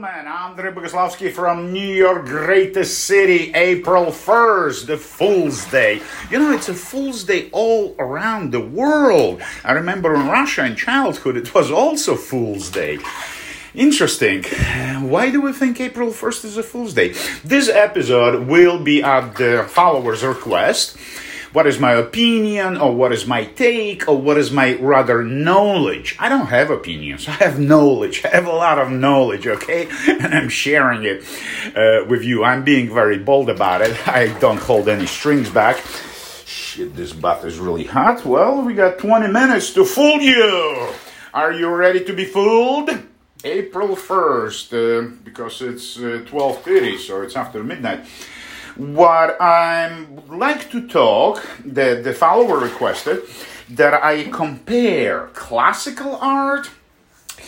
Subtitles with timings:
[0.00, 6.00] gentlemen, Andrei Bogoslavsky from New York, greatest city, April 1st, the Fool's Day.
[6.30, 9.42] You know, it's a Fool's Day all around the world.
[9.64, 12.98] I remember in Russia in childhood, it was also Fool's Day.
[13.74, 14.44] Interesting.
[15.10, 17.14] Why do we think April 1st is a Fool's Day?
[17.42, 20.96] This episode will be at the followers' request
[21.52, 26.16] what is my opinion or what is my take or what is my rather knowledge.
[26.18, 27.26] I don't have opinions.
[27.26, 28.24] I have knowledge.
[28.24, 29.88] I have a lot of knowledge, okay?
[30.08, 31.22] And I'm sharing it
[31.74, 32.44] uh, with you.
[32.44, 34.08] I'm being very bold about it.
[34.08, 35.82] I don't hold any strings back.
[36.44, 38.24] Shit, this bath is really hot.
[38.24, 40.92] Well, we got 20 minutes to fool you.
[41.32, 42.90] Are you ready to be fooled?
[43.44, 48.04] April 1st, uh, because it's uh, 12.30, so it's after midnight.
[48.78, 53.22] What I like to talk, the, the follower requested,
[53.70, 56.70] that I compare classical art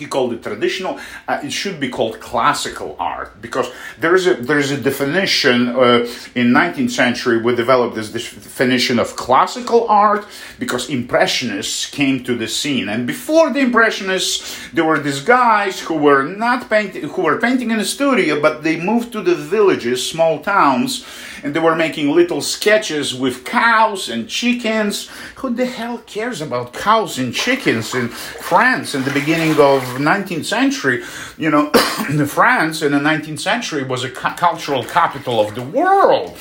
[0.01, 0.99] he called it traditional.
[1.29, 3.69] Uh, it should be called classical art because
[3.99, 7.37] there is a there is a definition uh, in 19th century.
[7.41, 10.27] We developed this definition of classical art
[10.59, 14.41] because impressionists came to the scene, and before the impressionists,
[14.73, 18.63] there were these guys who were not painting, who were painting in a studio, but
[18.63, 21.05] they moved to the villages, small towns,
[21.43, 25.09] and they were making little sketches with cows and chickens.
[25.37, 30.45] Who the hell cares about cows and chickens in France in the beginning of 19th
[30.45, 31.03] century?
[31.37, 31.71] You know,
[32.27, 36.37] France in the 19th century was a cu- cultural capital of the world.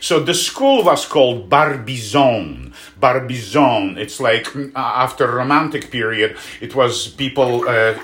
[0.00, 2.65] So the school was called Barbizon.
[2.98, 3.98] Barbizon.
[3.98, 7.94] It's like uh, after Romantic period, it was people, uh,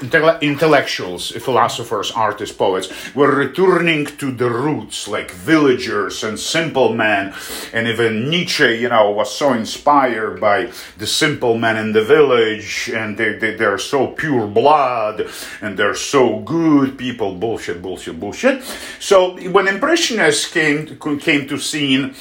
[0.41, 7.35] intellectuals, philosophers, artists, poets, were returning to the roots, like villagers and simple men.
[7.73, 12.91] And even Nietzsche, you know, was so inspired by the simple men in the village,
[12.93, 15.27] and they, they, they're so pure blood,
[15.61, 17.35] and they're so good people.
[17.35, 18.63] Bullshit, bullshit, bullshit.
[19.01, 22.15] So when Impressionists came, came to scene,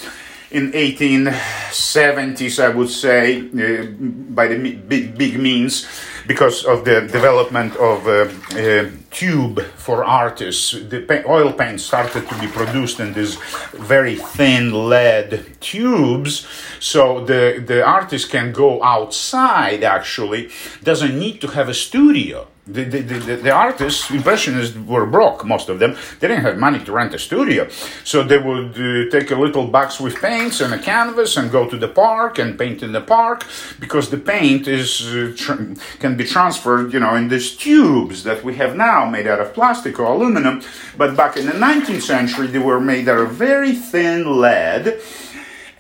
[0.52, 3.86] in 1870s, I would say, uh,
[4.33, 5.87] by the big, big means,
[6.27, 8.27] because of the development of uh,
[8.58, 10.71] uh, tube for artists.
[10.71, 13.36] The oil paint started to be produced in these
[13.73, 16.45] very thin lead tubes,
[16.80, 20.49] so the, the artist can go outside, actually,
[20.83, 25.70] doesn't need to have a studio the, the, the, the, artists, impressionists were broke, most
[25.70, 25.95] of them.
[26.20, 27.70] They didn't have money to rent a studio.
[28.04, 31.70] So they would uh, take a little box with paints and a canvas and go
[31.70, 33.45] to the park and paint in the park
[33.80, 38.43] because the paint is uh, tr- can be transferred, you know, in these tubes that
[38.43, 40.61] we have now made out of plastic or aluminum.
[40.98, 45.02] But back in the 19th century, they were made out of very thin lead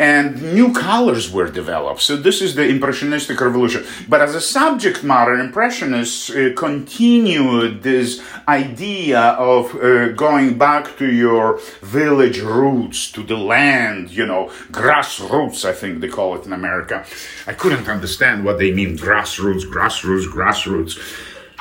[0.01, 2.01] and new colors were developed.
[2.01, 3.85] So this is the Impressionistic revolution.
[4.09, 11.05] But as a subject matter, Impressionists uh, continued this idea of uh, going back to
[11.05, 16.53] your village roots, to the land, you know, grassroots, I think they call it in
[16.53, 17.05] America.
[17.45, 20.93] I couldn't understand what they mean, grassroots, grassroots, grassroots.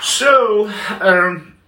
[0.02, 1.59] So, um,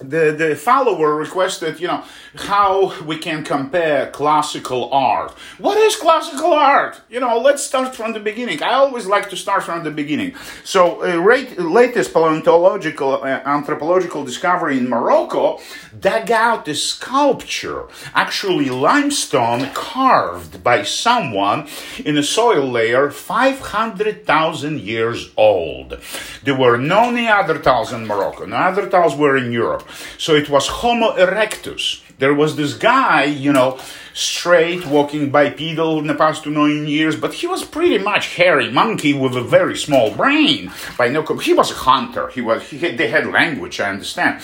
[0.00, 2.04] the, the follower requested, you know,
[2.36, 5.32] how we can compare classical art.
[5.58, 7.00] What is classical art?
[7.08, 8.62] You know, let's start from the beginning.
[8.62, 10.34] I always like to start from the beginning.
[10.62, 15.58] So, uh, rate, latest paleontological, uh, anthropological discovery in Morocco
[15.98, 21.66] dug out a sculpture, actually limestone carved by someone
[22.04, 25.98] in a soil layer 500,000 years old.
[26.44, 28.46] There were no Neanderthals in Morocco.
[28.46, 29.87] Neanderthals were in Europe.
[30.18, 32.02] So it was Homo erectus.
[32.18, 33.78] There was this guy, you know,
[34.12, 38.70] straight, walking bipedal in the past two million years, but he was pretty much hairy
[38.70, 40.72] monkey with a very small brain.
[40.96, 42.28] By no, he was a hunter.
[42.28, 42.68] He was.
[42.68, 43.78] He had, they had language.
[43.78, 44.42] I understand,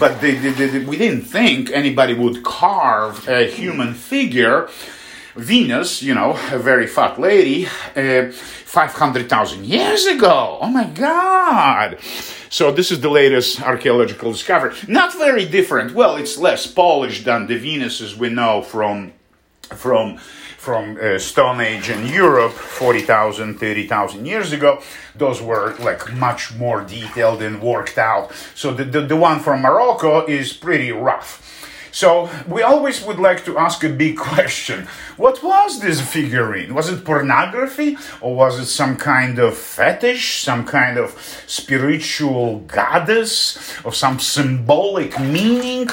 [0.00, 4.68] but they, they, they, we didn't think anybody would carve a human figure.
[5.36, 7.66] Venus, you know, a very fat lady,
[7.96, 10.58] uh, 500,000 years ago.
[10.60, 11.98] Oh my God.
[12.50, 14.74] So this is the latest archaeological discovery.
[14.88, 15.94] Not very different.
[15.94, 19.12] Well, it's less polished than the Venuses we know from
[19.70, 20.18] from
[20.62, 24.80] from uh, Stone Age in Europe 40,000, 30,000 years ago.
[25.16, 28.32] Those were like much more detailed and worked out.
[28.54, 31.61] So the, the, the one from Morocco is pretty rough.
[31.92, 34.88] So we always would like to ask a big question.
[35.18, 36.74] What was this figurine?
[36.74, 41.12] Was it pornography or was it some kind of fetish, some kind of
[41.46, 45.88] spiritual goddess or some symbolic meaning?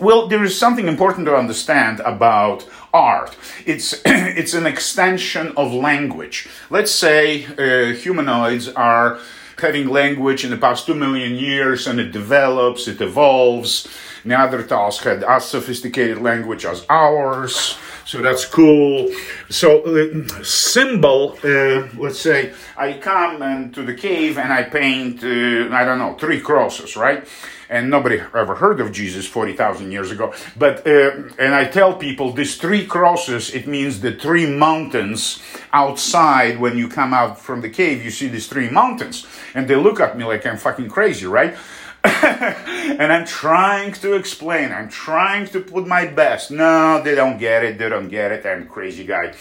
[0.00, 3.36] Well, there is something important to understand about art.
[3.64, 6.48] It's it's an extension of language.
[6.68, 9.20] Let's say uh, humanoids are
[9.58, 13.86] having language in the past two million years and it develops, it evolves.
[14.24, 17.76] Neanderthals had as sophisticated language as ours.
[18.04, 19.08] So that's cool.
[19.48, 25.22] So uh, symbol, uh, let's say I come and to the cave and I paint,
[25.22, 27.26] uh, I don't know, three crosses, right?
[27.70, 30.34] And nobody ever heard of Jesus 40,000 years ago.
[30.58, 35.42] But, uh, and I tell people these three crosses, it means the three mountains
[35.72, 39.26] outside when you come out from the cave, you see these three mountains.
[39.54, 41.56] And they look at me like I'm fucking crazy, right?
[42.04, 46.50] And I'm trying to explain, I'm trying to put my best.
[46.50, 49.32] No, they don't get it, they don't get it, I'm crazy guy.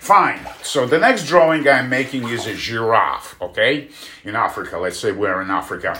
[0.00, 0.40] Fine.
[0.62, 3.88] So the next drawing I'm making is a giraffe, okay?
[4.22, 5.98] In Africa, let's say we're in Africa.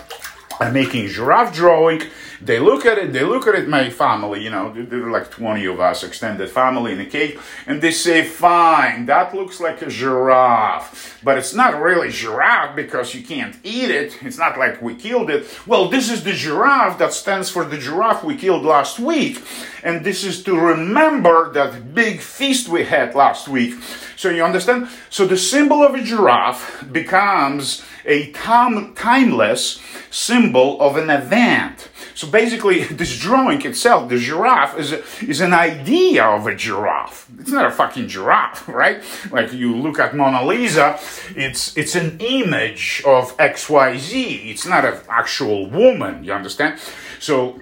[0.61, 2.03] I'm making giraffe drawing.
[2.41, 5.31] They look at it, they look at it, my family, you know, there are like
[5.31, 9.83] 20 of us, extended family in the cave, and they say, fine, that looks like
[9.83, 11.21] a giraffe.
[11.23, 14.23] But it's not really giraffe because you can't eat it.
[14.23, 15.47] It's not like we killed it.
[15.67, 19.43] Well, this is the giraffe that stands for the giraffe we killed last week.
[19.83, 23.75] And this is to remember that big feast we had last week.
[24.17, 24.89] So you understand?
[25.11, 29.81] So the symbol of a giraffe becomes a time, timeless
[30.11, 31.89] symbol of an event.
[32.15, 37.29] So basically, this drawing itself, the giraffe, is, a, is an idea of a giraffe.
[37.39, 39.03] It's not a fucking giraffe, right?
[39.31, 40.99] Like you look at Mona Lisa,
[41.35, 44.51] it's, it's an image of XYZ.
[44.51, 46.79] It's not an actual woman, you understand?
[47.21, 47.61] So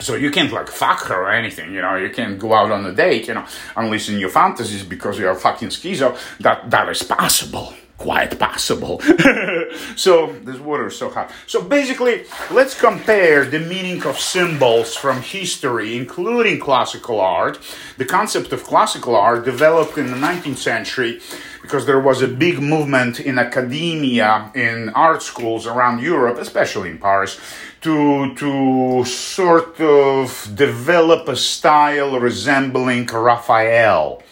[0.00, 1.94] so you can't like fuck her or anything, you know.
[1.94, 3.46] You can't go out on a date, you know,
[3.76, 6.18] unless in your fantasies because you're fucking schizo.
[6.40, 9.00] That that is possible quite possible.
[9.96, 11.30] so this water is so hot.
[11.46, 17.58] So basically, let's compare the meaning of symbols from history, including classical art.
[17.96, 21.20] The concept of classical art developed in the 19th century
[21.62, 26.98] because there was a big movement in academia, in art schools around Europe, especially in
[26.98, 27.40] Paris,
[27.80, 34.23] to, to sort of develop a style resembling Raphael.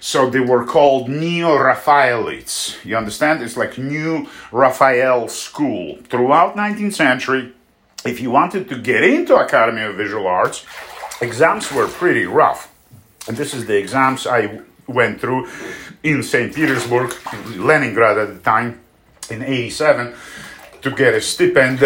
[0.00, 2.82] So they were called Neo-Raphaelites.
[2.84, 3.42] You understand?
[3.42, 5.98] It's like New Raphael School.
[6.08, 7.52] Throughout 19th century,
[8.04, 10.64] if you wanted to get into Academy of Visual Arts,
[11.20, 12.72] exams were pretty rough.
[13.28, 15.48] And this is the exams I went through
[16.02, 16.54] in St.
[16.54, 17.14] Petersburg,
[17.56, 18.80] Leningrad at the time,
[19.30, 20.14] in 87,
[20.80, 21.78] to get a stipend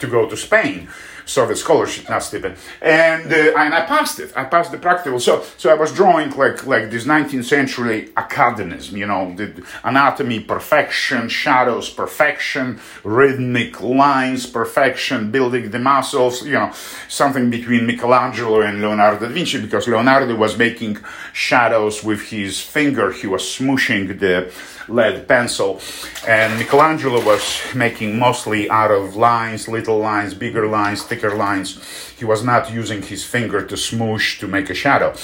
[0.00, 0.88] to go to Spain.
[1.24, 4.32] Soviet scholarship, not stipend, and uh, and I passed it.
[4.36, 5.20] I passed the practical.
[5.20, 10.40] So so I was drawing like like this 19th century academism, you know, the anatomy
[10.40, 16.72] perfection, shadows perfection, rhythmic lines perfection, building the muscles, you know,
[17.08, 20.98] something between Michelangelo and Leonardo da Vinci because Leonardo was making
[21.32, 23.12] shadows with his finger.
[23.12, 24.52] He was smooshing the
[24.88, 25.80] lead pencil.
[26.26, 31.78] And Michelangelo was making mostly out of lines, little lines, bigger lines, thicker lines.
[32.16, 35.14] He was not using his finger to smoosh to make a shadow.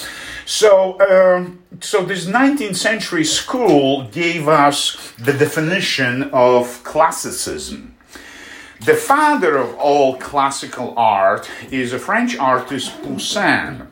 [0.45, 7.95] So, um, so this 19th century school gave us the definition of classicism.
[8.85, 13.87] The father of all classical art is a French artist, Poussin.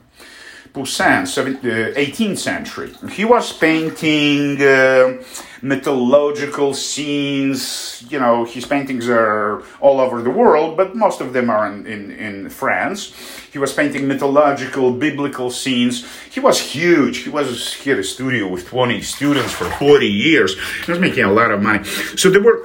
[0.72, 2.92] Poussin, 18th uh, century.
[3.10, 5.22] He was painting uh,
[5.62, 8.04] mythological scenes.
[8.08, 11.86] You know, his paintings are all over the world, but most of them are in,
[11.86, 13.14] in, in France.
[13.52, 16.06] He was painting mythological, biblical scenes.
[16.30, 17.18] He was huge.
[17.18, 20.56] He was here a studio with 20 students for 40 years.
[20.84, 21.84] He was making a lot of money.
[22.16, 22.64] So there were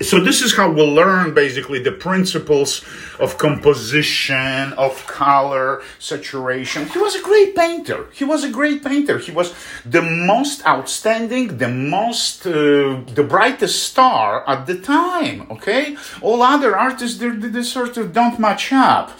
[0.00, 2.84] so this is how we learn basically the principles
[3.18, 6.86] of composition, of color, saturation.
[6.86, 8.06] He was a great painter.
[8.12, 9.18] He was a great painter.
[9.18, 15.46] He was the most outstanding, the most, uh, the brightest star at the time.
[15.50, 19.10] Okay, all other artists they, they sort of don't match up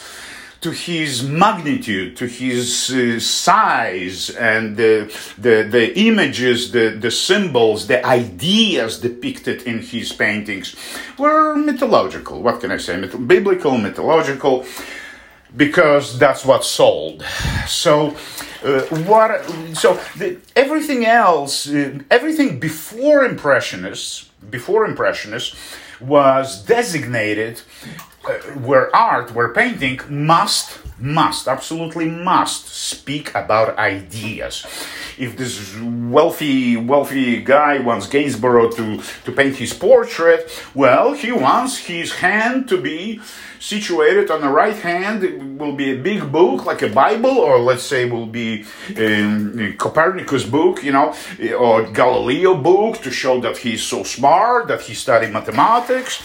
[0.63, 7.89] to his magnitude, to his uh, size, and the, the, the images, the, the symbols,
[7.89, 10.77] the ideas depicted in his paintings
[11.19, 12.43] were mythological.
[12.43, 12.97] What can I say?
[12.97, 14.65] Myth- biblical, mythological,
[15.57, 17.25] because that's what sold.
[17.67, 18.17] So,
[18.65, 19.45] uh, what?
[19.75, 25.57] So the, everything else, uh, everything before Impressionists, before Impressionists,
[26.01, 27.61] was designated
[28.25, 34.65] uh, where art, where painting must must, absolutely must speak about ideas.
[35.19, 41.77] If this wealthy, wealthy guy wants Gainsborough to, to paint his portrait, well, he wants
[41.77, 43.21] his hand to be
[43.59, 47.61] situated on the right hand it will be a big book like a bible or
[47.61, 48.65] let's say will be
[48.97, 51.15] um, copernicus book you know
[51.57, 56.21] or galileo book to show that he's so smart that he studied mathematics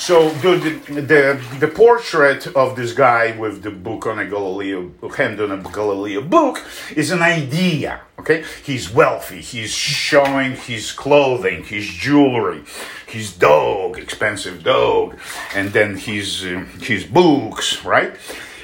[0.00, 0.56] so the,
[0.88, 5.58] the, the, portrait of this guy with the book on a Galileo, hand on a
[5.58, 6.64] Galileo book
[6.96, 8.00] is an idea.
[8.18, 9.42] Okay, he's wealthy.
[9.42, 12.62] He's showing his clothing, his jewelry,
[13.06, 15.18] his dog, expensive dog,
[15.54, 18.16] and then his uh, his books, right?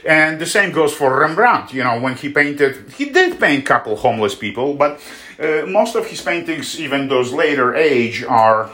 [0.06, 1.74] And the same goes for Rembrandt.
[1.74, 5.00] You know, when he painted, he did paint a couple homeless people, but
[5.38, 8.70] uh, most of his paintings, even those later age, are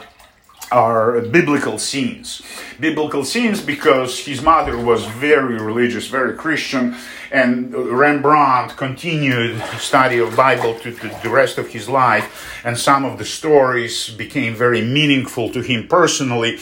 [0.73, 2.41] are biblical scenes.
[2.79, 6.95] Biblical scenes because his mother was very religious, very Christian,
[7.31, 13.05] and Rembrandt continued study of Bible to, to, the rest of his life, and some
[13.05, 16.59] of the stories became very meaningful to him personally.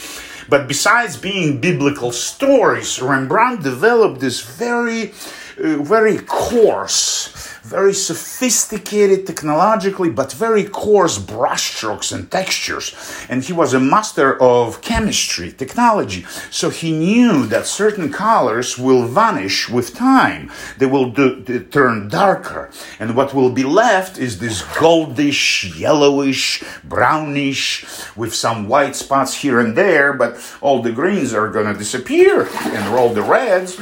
[0.48, 5.12] But besides being biblical stories, Rembrandt developed this very,
[5.58, 12.94] uh, very coarse very sophisticated technologically, but very coarse brushstrokes and textures.
[13.28, 16.24] And he was a master of chemistry, technology.
[16.50, 20.50] So he knew that certain colors will vanish with time.
[20.78, 22.70] They will do, turn darker.
[22.98, 27.84] And what will be left is this goldish, yellowish, brownish,
[28.16, 32.48] with some white spots here and there, but all the greens are going to disappear.
[32.64, 33.78] And all the reds,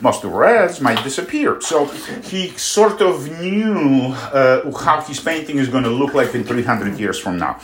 [0.00, 1.60] most of the reds might disappear.
[1.60, 6.44] So he sort of knew uh, how his painting is going to look like in
[6.44, 7.60] 300 years from now.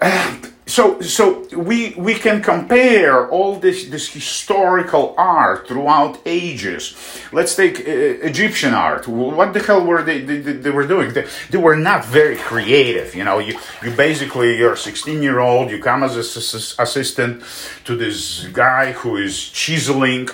[0.00, 0.36] Uh,
[0.66, 6.96] so so we we can compare all this this historical art throughout ages.
[7.32, 9.06] Let's take uh, egyptian art.
[9.06, 11.12] What the hell were they they, they were doing?
[11.12, 13.40] They, they, were not very creative you know?
[13.40, 17.42] You you basically you're a 16 year old you come as a assistant
[17.84, 20.28] to this guy who is chiseling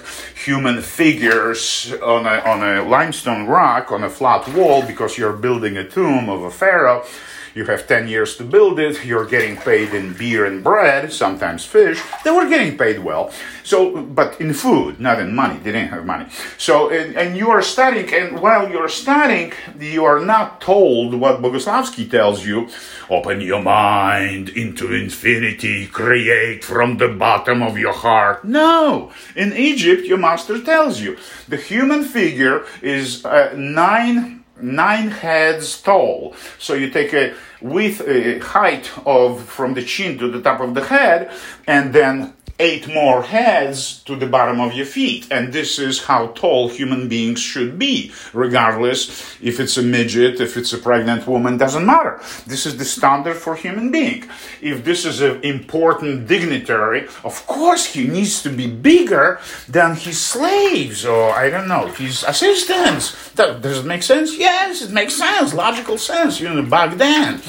[0.45, 5.77] human figures on a on a limestone rock on a flat wall because you're building
[5.77, 7.05] a tomb of a pharaoh
[7.55, 9.05] you have 10 years to build it.
[9.05, 12.01] You're getting paid in beer and bread, sometimes fish.
[12.25, 13.33] They were getting paid well.
[13.65, 15.59] So, but in food, not in money.
[15.59, 16.27] They didn't have money.
[16.59, 21.43] So, and, and you are studying, and while you're studying, you are not told what
[21.43, 22.69] Boguslavsky tells you.
[23.09, 28.45] Open your mind into infinity, create from the bottom of your heart.
[28.45, 29.13] No!
[29.37, 36.35] In Egypt, your master tells you the human figure is uh, nine nine heads tall.
[36.59, 40.75] So you take a width, a height of from the chin to the top of
[40.75, 41.31] the head,
[41.67, 45.27] and then eight more heads to the bottom of your feet.
[45.31, 49.09] And this is how tall human beings should be, regardless
[49.41, 52.21] if it's a midget, if it's a pregnant woman, doesn't matter.
[52.47, 54.29] This is the standard for human being.
[54.61, 60.21] If this is an important dignitary, of course he needs to be bigger than his
[60.21, 63.33] slaves or I don't know, his assistants.
[63.35, 64.37] Does it make sense?
[64.37, 67.41] Yes, it makes sense, logical sense, you know, back then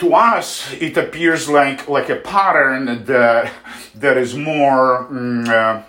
[0.00, 3.52] to us it appears like like a pattern that
[3.94, 5.82] that is more mm, uh,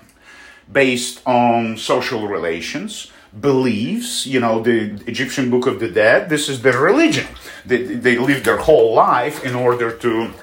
[0.72, 6.30] based on social relations beliefs you know the egyptian book of the dead.
[6.30, 7.28] This is their religion.
[7.66, 10.34] They, they live their whole life in order to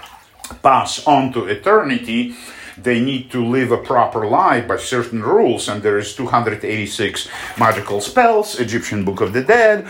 [0.62, 2.34] pass on to eternity.
[2.78, 8.00] They need to live a proper life by certain rules and there is 286 magical
[8.00, 9.87] spells egyptian book of the dead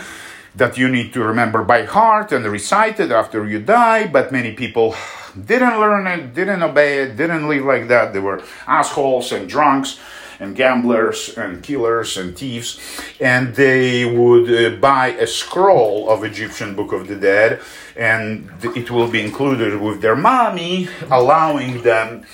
[0.59, 4.51] that you need to remember by heart and recite it after you die, but many
[4.53, 4.93] people
[5.33, 8.13] didn't learn it, didn't obey it, didn't live like that.
[8.13, 9.99] They were assholes and drunks
[10.39, 12.79] and gamblers and killers and thieves,
[13.19, 17.61] and they would uh, buy a scroll of Egyptian Book of the Dead,
[17.95, 22.25] and it will be included with their mommy, allowing them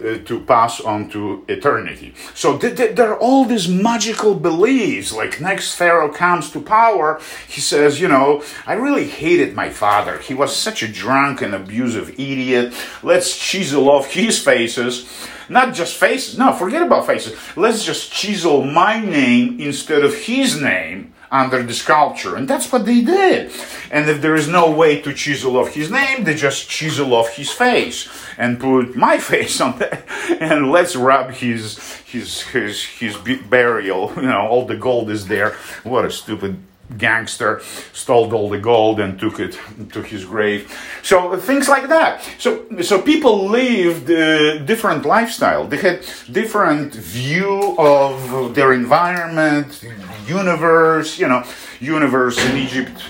[0.00, 2.14] uh, to pass on to eternity.
[2.34, 5.12] So th- th- there are all these magical beliefs.
[5.12, 10.18] Like next Pharaoh comes to power, he says, you know, I really hated my father.
[10.18, 12.74] He was such a drunk and abusive idiot.
[13.02, 15.08] Let's chisel off his faces.
[15.48, 16.36] Not just faces.
[16.36, 17.38] No, forget about faces.
[17.56, 22.36] Let's just chisel my name instead of his name under the sculpture.
[22.36, 23.52] And that's what they did.
[23.90, 27.36] And if there is no way to chisel off his name, they just chisel off
[27.36, 30.04] his face and put my face on that.
[30.40, 33.16] And let's rub his, his, his, his
[33.48, 34.12] burial.
[34.26, 35.52] You know, all the gold is there.
[35.84, 36.58] What a stupid
[36.96, 37.60] gangster
[37.92, 39.58] stole all the gold and took it
[39.92, 40.72] to his grave.
[41.02, 42.22] So things like that.
[42.38, 45.66] So so people lived uh, different lifestyle.
[45.66, 49.84] They had different view of their environment,
[50.28, 51.18] universe.
[51.18, 51.44] You know,
[51.80, 53.02] universe in Egypt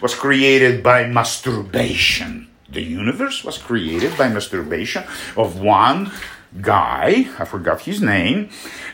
[0.00, 2.48] was created by masturbation.
[2.70, 5.04] The universe was created by masturbation
[5.36, 6.12] of one
[6.60, 8.50] guy, I forgot his name,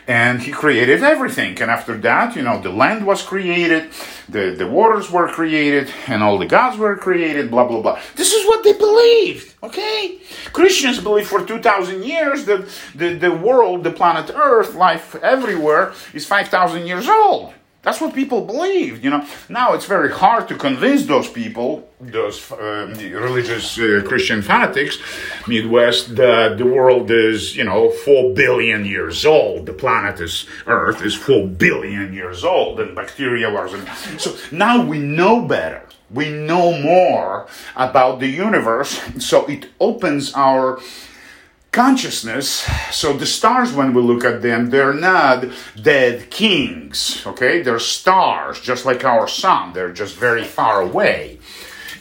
[0.06, 1.60] and he created everything.
[1.60, 3.90] And after that, you know, the land was created,
[4.28, 8.00] the, the waters were created, and all the gods were created, blah, blah, blah.
[8.16, 10.18] This is what they believed, okay?
[10.52, 16.26] Christians believe for 2,000 years that the, the world, the planet Earth, life everywhere is
[16.26, 17.54] 5,000 years old.
[17.84, 19.26] That's what people believed, you know.
[19.48, 24.98] Now it's very hard to convince those people, those uh, religious uh, Christian fanatics,
[25.46, 29.66] Midwest, that the world is, you know, four billion years old.
[29.66, 33.86] The planet is Earth is four billion years old, and bacteria wasn't.
[34.18, 35.82] So now we know better.
[36.10, 40.80] We know more about the universe, so it opens our
[41.74, 42.66] consciousness.
[42.92, 45.46] So the stars, when we look at them, they're not
[45.80, 47.62] dead kings, okay?
[47.62, 49.72] They're stars, just like our sun.
[49.72, 51.40] They're just very far away.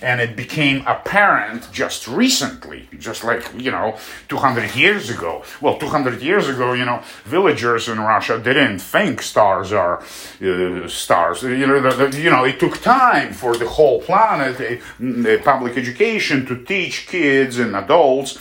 [0.03, 5.43] And it became apparent just recently, just like, you know, 200 years ago.
[5.61, 11.41] Well, 200 years ago, you know, villagers in Russia didn't think stars are uh, stars.
[11.43, 15.77] You know, the, the, you know, it took time for the whole planet, uh, public
[15.77, 18.37] education to teach kids and adults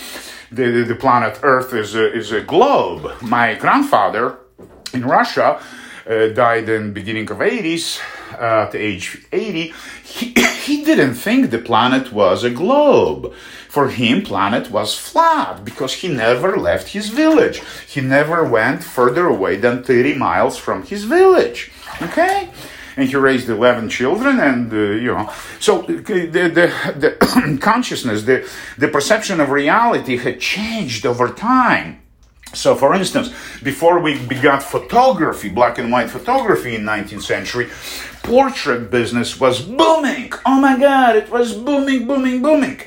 [0.52, 3.22] the, the planet Earth is a, is a globe.
[3.22, 4.38] My grandfather
[4.92, 5.62] in Russia
[6.06, 8.00] uh, died in beginning of 80s
[8.34, 9.72] uh, at age 80
[10.04, 13.32] he, he didn't think the planet was a globe.
[13.68, 17.62] For him planet was flat because he never left his village.
[17.88, 21.70] He never went further away than 30 miles from his village.
[22.02, 22.50] Okay?
[22.96, 25.32] And he raised 11 children and uh, you know.
[25.58, 26.66] So the, the,
[26.96, 32.01] the consciousness the, the perception of reality had changed over time
[32.54, 33.32] so, for instance,
[33.62, 37.70] before we begot photography, black and white photography in 19th century,
[38.22, 40.32] portrait business was booming.
[40.44, 42.80] Oh my God, it was booming, booming, booming.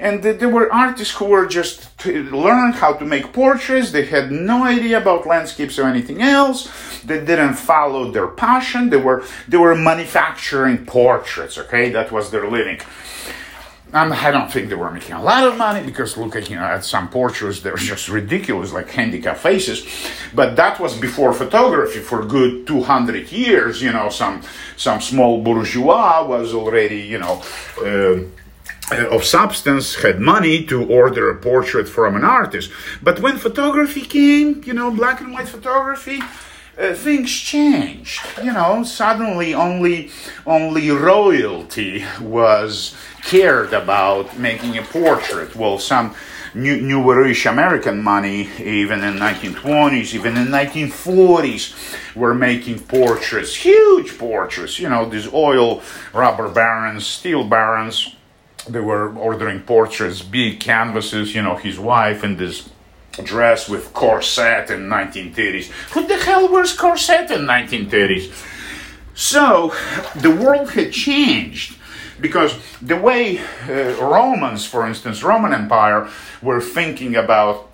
[0.00, 3.90] And there were artists who were just learned how to make portraits.
[3.90, 6.70] They had no idea about landscapes or anything else.
[7.02, 8.90] They didn't follow their passion.
[8.90, 11.58] They were they were manufacturing portraits.
[11.58, 12.80] Okay, that was their living.
[13.90, 16.62] Um, I don't think they were making a lot of money because looking you know,
[16.62, 19.86] at some portraits, they're just ridiculous, like handicap faces.
[20.34, 23.80] But that was before photography for good 200 years.
[23.80, 24.42] You know, some
[24.76, 27.42] some small bourgeois was already, you know,
[27.82, 28.24] uh,
[29.10, 32.70] of substance had money to order a portrait from an artist.
[33.02, 36.20] But when photography came, you know, black and white photography,
[36.78, 38.20] uh, things changed.
[38.42, 40.10] You know, suddenly only
[40.46, 45.56] only royalty was cared about making a portrait.
[45.56, 46.14] Well, some
[46.54, 54.78] new, newerish American money, even in 1920s, even in 1940s, were making portraits, huge portraits.
[54.78, 58.14] You know, these oil rubber barons, steel barons
[58.68, 62.68] they were ordering portraits, big canvases, you know, his wife and this
[63.22, 65.66] dress with corset in 1930s.
[65.92, 68.32] Who the hell wears corset in 1930s?
[69.14, 69.74] So
[70.14, 71.76] the world had changed
[72.20, 76.08] because the way uh, Romans, for instance, Roman Empire,
[76.42, 77.68] were thinking about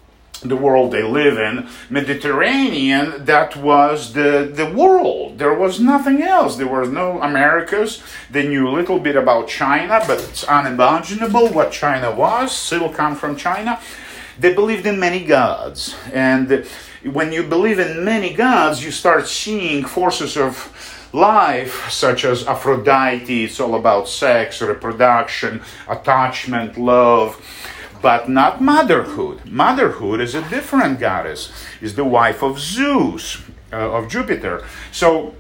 [0.45, 5.39] the world they live in, Mediterranean, that was the, the world.
[5.39, 6.57] There was nothing else.
[6.57, 8.03] There was no Americas.
[8.31, 13.17] They knew a little bit about China, but it's unimaginable what China was, still come
[13.17, 13.81] from China.
[14.39, 15.95] They believed in many gods.
[16.13, 16.67] And
[17.05, 20.73] when you believe in many gods, you start seeing forces of
[21.13, 27.41] life, such as Aphrodite, it's all about sex, reproduction, attachment, love
[28.05, 29.47] but not motherhood.
[29.47, 33.39] Motherhood is a different goddess, is the wife of Zeus,
[33.73, 34.63] uh, of Jupiter.
[34.93, 35.35] So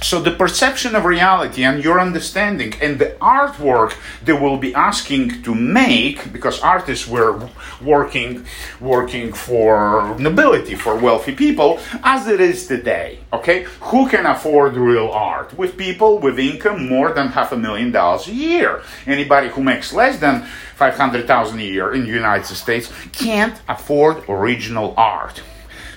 [0.00, 5.42] so the perception of reality and your understanding and the artwork they will be asking
[5.42, 7.48] to make because artists were
[7.80, 8.44] working
[8.80, 13.64] working for nobility for wealthy people as it is today okay?
[13.80, 15.56] Who can afford real art?
[15.56, 18.82] With people with income more than half a million dollars a year.
[19.06, 24.94] Anybody who makes less than 500,000 a year in the United States can't afford original
[24.96, 25.42] art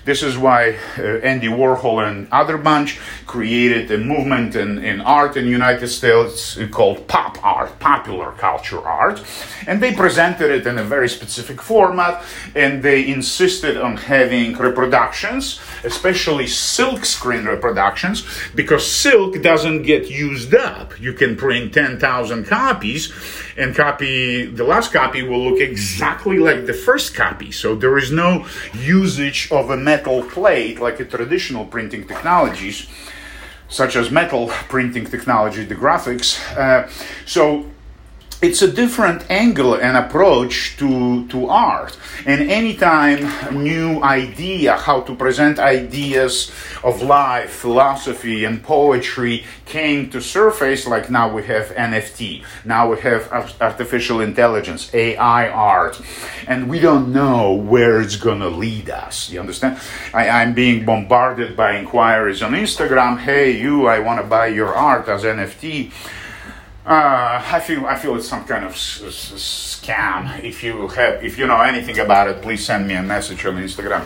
[0.03, 5.37] this is why uh, Andy Warhol and other bunch created a movement in, in art
[5.37, 9.23] in United States called pop art, popular culture art.
[9.67, 12.23] And they presented it in a very specific format
[12.55, 20.53] and they insisted on having reproductions especially silk screen reproductions, because silk doesn't get used
[20.53, 20.99] up.
[20.99, 23.13] You can print 10,000 copies,
[23.57, 27.51] and copy the last copy will look exactly like the first copy.
[27.51, 32.87] So there is no usage of a metal plate like a traditional printing technologies
[33.71, 36.37] such as metal printing technology, the graphics.
[36.57, 36.89] Uh,
[37.25, 37.70] so
[38.41, 41.95] it's a different angle and approach to, to art.
[42.25, 46.51] And anytime new idea, how to present ideas
[46.83, 52.99] of life, philosophy, and poetry came to surface, like now we have NFT, now we
[53.01, 56.01] have artificial intelligence, AI art,
[56.47, 59.29] and we don't know where it's gonna lead us.
[59.29, 59.79] You understand?
[60.15, 63.19] I, I'm being bombarded by inquiries on Instagram.
[63.19, 65.91] Hey, you, I wanna buy your art as NFT
[66.85, 70.43] uh, I feel I feel it's some kind of s- s- scam.
[70.43, 73.55] If you have if you know anything about it, please send me a message on
[73.57, 74.05] Instagram.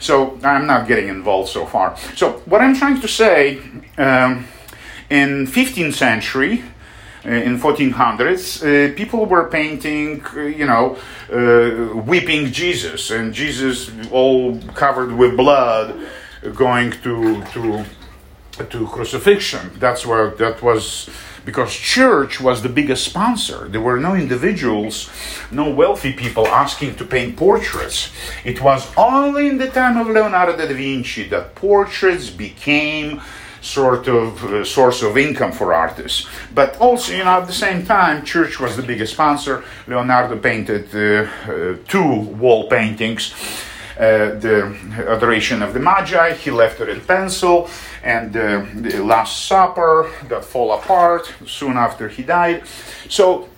[0.00, 1.96] So I'm not getting involved so far.
[2.16, 3.58] So what I'm trying to say,
[3.96, 4.46] um,
[5.08, 6.62] in 15th century,
[7.24, 10.96] uh, in 1400s, uh, people were painting, uh, you know,
[11.32, 15.94] uh, weeping Jesus, and Jesus all covered with blood,
[16.54, 17.84] going to to
[18.70, 19.70] to crucifixion.
[19.78, 21.08] That's where that was
[21.46, 23.68] because church was the biggest sponsor.
[23.68, 25.08] There were no individuals,
[25.50, 28.10] no wealthy people asking to paint portraits.
[28.44, 33.22] It was only in the time of Leonardo da Vinci that portraits became
[33.60, 36.26] sort of uh, source of income for artists.
[36.52, 39.64] But also, you know, at the same time, church was the biggest sponsor.
[39.86, 43.32] Leonardo painted uh, uh, two wall paintings.
[43.96, 44.76] Uh, the
[45.08, 47.70] Adoration of the Magi, he left it in pencil
[48.02, 52.66] and uh, the Last Supper that fall apart soon after he died.
[53.08, 53.48] So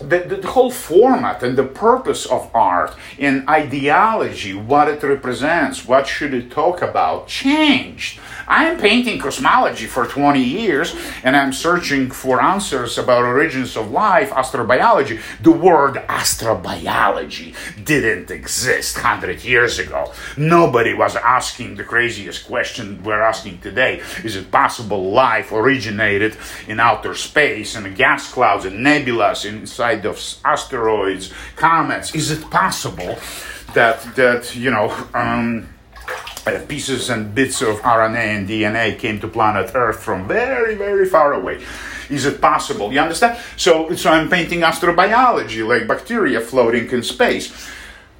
[0.00, 5.86] the, the, the, whole format and the purpose of art and ideology, what it represents,
[5.86, 8.20] what should it talk about, changed.
[8.48, 13.90] I am painting cosmology for 20 years and I'm searching for answers about origins of
[13.90, 15.20] life, astrobiology.
[15.42, 17.54] The word astrobiology
[17.84, 20.12] didn't exist 100 years ago.
[20.36, 24.00] Nobody was asking the craziest question we're asking today.
[24.22, 26.36] Is it possible life originated
[26.68, 32.14] in outer space and gas clouds and nebulas inside of asteroids, comets?
[32.14, 33.18] Is it possible
[33.74, 35.68] that, that you know, um,
[36.68, 41.32] pieces and bits of RNA and DNA came to planet Earth from very, very far
[41.32, 41.64] away.
[42.08, 42.92] Is it possible?
[42.92, 43.38] You understand?
[43.56, 47.52] So, so I'm painting astrobiology, like bacteria floating in space.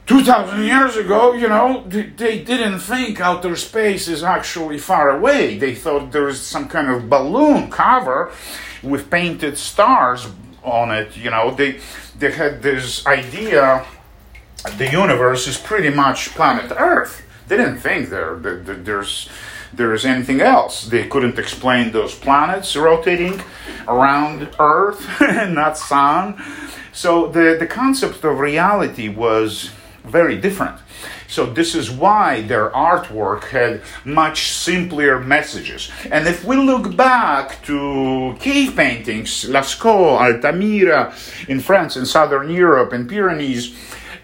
[0.07, 5.59] 2000 years ago, you know, they didn't think outer space is actually far away.
[5.59, 8.31] They thought there was some kind of balloon cover
[8.83, 10.29] with painted stars
[10.63, 11.17] on it.
[11.17, 11.81] You know, they,
[12.19, 13.85] they had this idea
[14.79, 19.29] the universe is pretty much planet Earth they didn't think there, there there's
[19.73, 20.87] there's anything else.
[20.87, 23.43] They couldn't explain those planets rotating
[23.87, 26.43] around Earth and not Sun.
[26.93, 29.71] So the, the concept of reality was
[30.05, 30.79] very different.
[31.29, 35.91] So this is why their artwork had much simpler messages.
[36.11, 41.13] And if we look back to cave paintings, Lascaux, Altamira
[41.49, 43.75] in France, in southern Europe, in Pyrenees,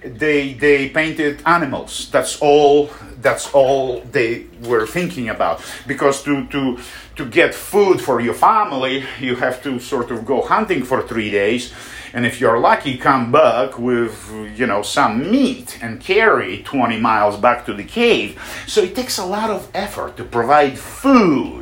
[0.04, 2.08] they they painted animals.
[2.10, 5.62] That's all that's all they were thinking about.
[5.86, 6.78] Because to to
[7.16, 11.30] to get food for your family you have to sort of go hunting for 3
[11.30, 11.72] days.
[12.14, 14.14] And if you're lucky come back with
[14.58, 18.40] you know some meat and carry 20 miles back to the cave.
[18.66, 21.61] So it takes a lot of effort to provide food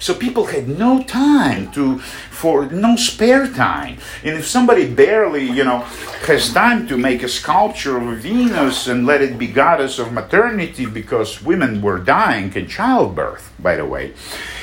[0.00, 1.98] so people had no time to
[2.38, 3.98] for no spare time.
[4.22, 5.80] And if somebody barely, you know,
[6.26, 10.86] has time to make a sculpture of Venus and let it be goddess of maternity
[10.86, 14.14] because women were dying in childbirth, by the way,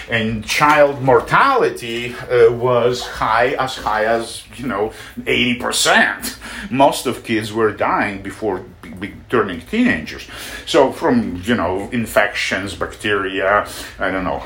[0.09, 6.71] and child mortality uh, was high, as high as, you know, 80%.
[6.71, 8.63] Most of kids were dying before
[9.29, 10.27] turning teenagers.
[10.65, 13.67] So from, you know, infections, bacteria,
[13.99, 14.43] I don't know,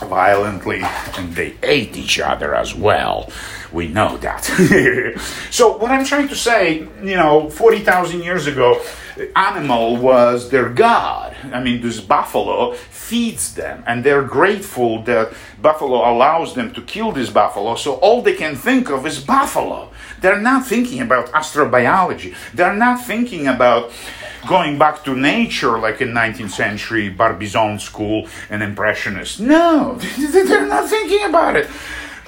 [0.00, 0.82] violently,
[1.16, 3.30] and they ate each other as well.
[3.72, 4.44] We know that.
[5.50, 8.82] so, what I'm trying to say, you know, 40,000 years ago,
[9.36, 11.36] animal was their god.
[11.52, 17.12] I mean, this buffalo feeds them, and they're grateful that buffalo allows them to kill
[17.12, 19.90] this buffalo, so all they can think of is buffalo.
[20.20, 22.34] They're not thinking about astrobiology.
[22.54, 23.90] They're not thinking about
[24.48, 29.38] going back to nature like in 19th century Barbizon school and Impressionists.
[29.38, 31.68] No, they're not thinking about it.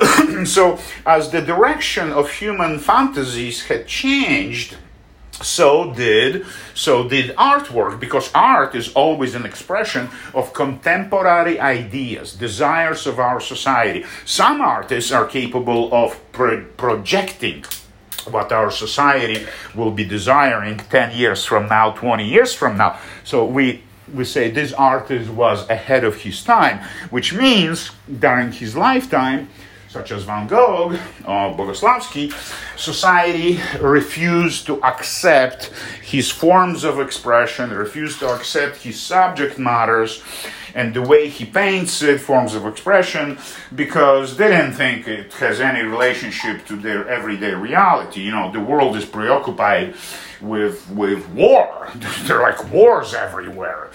[0.46, 4.76] so, as the direction of human fantasies had changed,
[5.42, 13.06] so did so did artwork because art is always an expression of contemporary ideas desires
[13.06, 14.04] of our society.
[14.24, 17.64] Some artists are capable of pro- projecting
[18.30, 22.98] what our society will be desiring 10 years from now 20 years from now.
[23.24, 23.82] So we
[24.14, 26.78] we say this artist was ahead of his time
[27.10, 29.48] which means during his lifetime
[29.94, 30.90] such as Van Gogh
[31.24, 32.32] or Bogoslavsky,
[32.76, 35.70] society refused to accept
[36.02, 40.20] his forms of expression, refused to accept his subject matters
[40.74, 43.38] and the way he paints it, forms of expression,
[43.76, 48.20] because they didn't think it has any relationship to their everyday reality.
[48.22, 49.94] You know, the world is preoccupied
[50.44, 51.88] with with war.
[52.24, 53.90] There are like wars everywhere.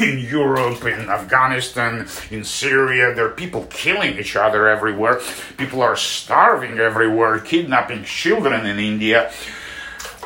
[0.00, 5.20] In Europe, in Afghanistan, in Syria, there are people killing each other everywhere.
[5.56, 9.30] People are starving everywhere, kidnapping children in India.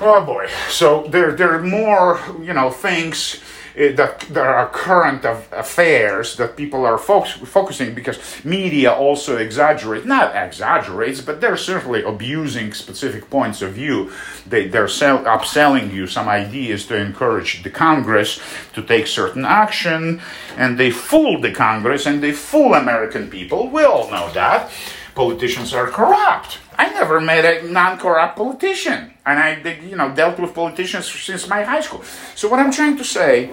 [0.01, 0.49] Oh boy.
[0.69, 3.41] So there there are more, you know, things
[3.77, 10.05] uh, that there are current affairs that people are fo- focusing because media also exaggerates,
[10.07, 14.11] not exaggerates but they're certainly abusing specific points of view.
[14.47, 18.41] They, they're sell, upselling you some ideas to encourage the congress
[18.75, 20.21] to take certain action
[20.57, 23.69] and they fool the congress and they fool american people.
[23.69, 24.71] We all know that.
[25.15, 26.59] Politicians are corrupt.
[26.79, 31.63] I never met a non-corrupt politician, and I, you know, dealt with politicians since my
[31.63, 32.03] high school.
[32.35, 33.53] So what I'm trying to say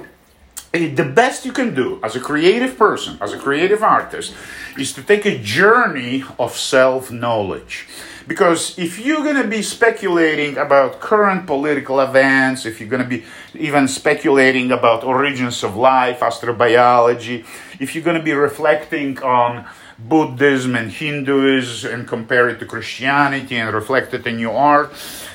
[0.72, 4.36] Eh, the best you can do as a creative person, as a creative artist,
[4.78, 7.88] is to take a journey of self knowledge.
[8.28, 13.10] Because if you're going to be speculating about current political events, if you're going to
[13.10, 17.44] be even speculating about origins of life, astrobiology,
[17.80, 19.66] if you're going to be reflecting on
[20.08, 24.92] Buddhism and Hinduism and compare it to Christianity and reflect it in your art,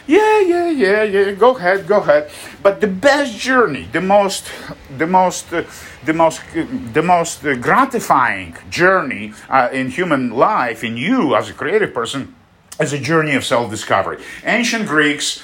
[0.06, 1.32] yeah, yeah, yeah, yeah.
[1.32, 2.30] Go ahead, go ahead.
[2.62, 4.50] But the best journey, the most,
[4.98, 5.64] the most, uh,
[6.04, 11.54] the most, uh, the most gratifying journey uh, in human life, in you as a
[11.54, 12.34] creative person,
[12.80, 14.22] is a journey of self-discovery.
[14.44, 15.42] Ancient Greeks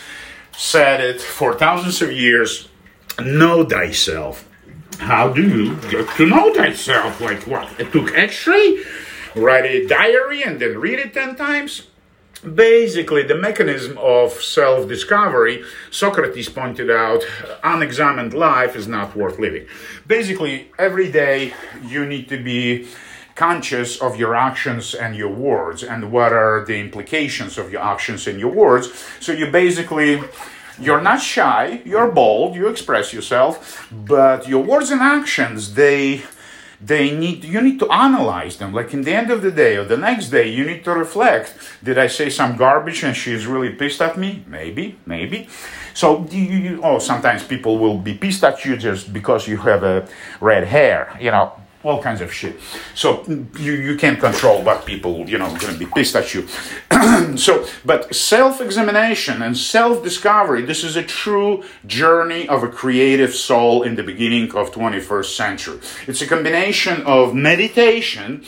[0.53, 2.69] said it for thousands of years.
[3.19, 4.47] Know thyself.
[4.99, 7.21] How do you get to know thyself?
[7.21, 7.69] Like what?
[7.81, 8.83] It took X-ray,
[9.35, 11.87] write a diary, and then read it ten times.
[12.43, 17.23] Basically the mechanism of self-discovery socrates pointed out
[17.63, 19.67] unexamined life is not worth living.
[20.07, 21.53] Basically every day
[21.85, 22.89] you need to be
[23.35, 28.27] conscious of your actions and your words and what are the implications of your actions
[28.27, 28.91] and your words.
[29.21, 30.23] So you basically
[30.81, 36.23] you're not shy you're bold you express yourself but your words and actions they
[36.81, 38.73] they need you need to analyze them.
[38.73, 41.55] Like in the end of the day or the next day you need to reflect.
[41.85, 44.45] Did i say some garbage and she's really pissed at me?
[44.47, 45.49] Maybe maybe.
[45.93, 50.09] So you, oh sometimes people will be pissed at you just because you have a
[50.41, 52.57] red hair you know all kinds of shit.
[52.95, 53.25] So
[53.59, 56.47] you, you can't control what people, you know, going to be pissed at you.
[57.37, 63.95] so, but self-examination and self-discovery, this is a true journey of a creative soul in
[63.97, 65.81] the beginning of 21st century.
[66.07, 68.45] It's a combination of meditation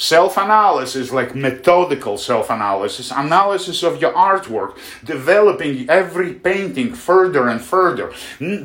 [0.00, 7.60] Self analysis, like methodical self analysis, analysis of your artwork, developing every painting further and
[7.60, 8.12] further.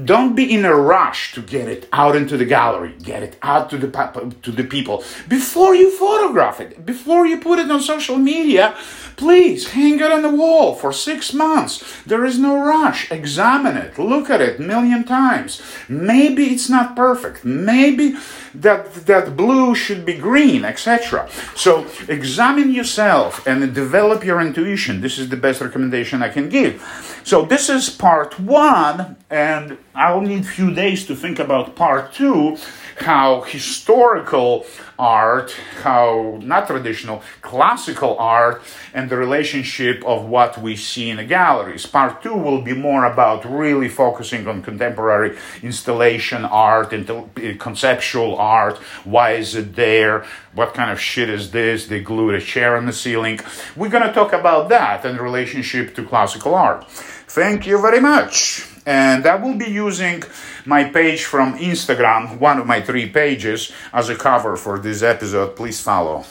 [0.06, 3.72] Don't be in a rush to get it out into the gallery, get it out
[3.72, 5.04] to the, to the people.
[5.28, 8.76] Before you photograph it, before you put it on social media,
[9.16, 12.04] please hang it on the wall for six months.
[12.06, 13.12] There is no rush.
[13.12, 15.64] Examine it, look at it a million times.
[15.90, 17.44] Maybe it's not perfect.
[17.44, 18.18] Maybe
[18.54, 21.23] that, that blue should be green, etc.
[21.56, 25.02] So examine yourself and develop your intuition.
[25.02, 26.82] This is the best recommendation I can give.
[27.24, 32.14] So this is part one, and I'll need a few days to think about part
[32.14, 32.58] two
[33.00, 34.66] how historical
[34.98, 35.52] art,
[35.82, 38.62] how not traditional, classical art,
[38.94, 41.86] and the relationship of what we see in the galleries.
[41.86, 48.78] Part two will be more about really focusing on contemporary installation art, and conceptual art.
[49.04, 50.26] Why is it there?
[50.54, 51.88] What kind of shit is this?
[51.88, 53.40] They glued a chair on the ceiling.
[53.76, 56.90] We're going to talk about that and the relationship to classical art.
[56.90, 58.73] Thank you very much.
[58.86, 60.24] And I will be using
[60.66, 65.56] my page from Instagram, one of my three pages, as a cover for this episode.
[65.56, 66.26] Please follow.